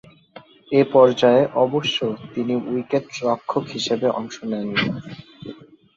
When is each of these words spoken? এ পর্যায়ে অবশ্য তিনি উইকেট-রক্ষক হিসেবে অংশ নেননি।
এ 0.71 0.91
পর্যায়ে 0.93 1.43
অবশ্য 1.63 1.97
তিনি 2.33 2.53
উইকেট-রক্ষক 2.67 3.63
হিসেবে 3.75 4.07
অংশ 4.11 4.35
নেননি। 4.43 4.85